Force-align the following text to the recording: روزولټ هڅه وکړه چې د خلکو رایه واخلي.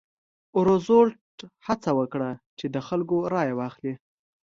روزولټ 0.65 1.37
هڅه 1.65 1.91
وکړه 1.99 2.29
چې 2.59 2.65
د 2.73 2.77
خلکو 2.87 3.15
رایه 3.33 3.55
واخلي. 3.59 3.93